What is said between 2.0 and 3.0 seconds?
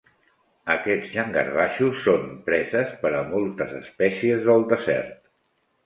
són preses